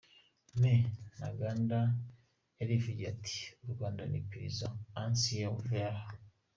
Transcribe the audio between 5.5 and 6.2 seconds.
ouvert.